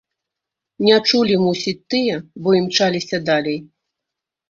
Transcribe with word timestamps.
Не 0.85 0.95
чулі, 1.09 1.37
мусіць, 1.45 1.75
тыя, 1.97 2.19
бо 2.43 2.59
імчаліся 2.63 3.25
далей. 3.31 3.65